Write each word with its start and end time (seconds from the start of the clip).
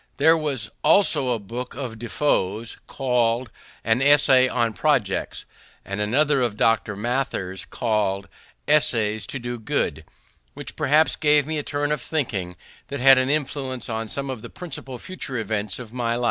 There 0.17 0.35
was 0.35 0.71
also 0.83 1.29
a 1.29 1.37
book 1.37 1.75
of 1.75 1.99
DeFoe's, 1.99 2.77
called 2.87 3.51
an 3.83 4.01
Essay 4.01 4.47
on 4.47 4.73
Projects, 4.73 5.45
and 5.85 6.01
another 6.01 6.41
of 6.41 6.57
Dr. 6.57 6.95
Mather's, 6.95 7.65
called 7.65 8.27
Essays 8.67 9.27
to 9.27 9.37
do 9.37 9.59
Good, 9.59 10.03
which 10.55 10.75
perhaps 10.75 11.15
gave 11.15 11.45
me 11.45 11.59
a 11.59 11.61
turn 11.61 11.91
of 11.91 12.01
thinking 12.01 12.55
that 12.87 12.99
had 12.99 13.19
an 13.19 13.29
influence 13.29 13.89
on 13.89 14.07
some 14.07 14.31
of 14.31 14.41
the 14.41 14.49
principal 14.49 14.97
future 14.97 15.37
events 15.37 15.77
of 15.77 15.93
my 15.93 16.15
life. 16.15 16.19